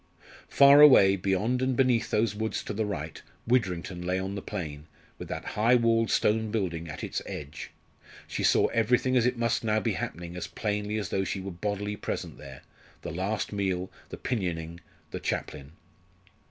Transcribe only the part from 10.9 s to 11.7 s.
as though she were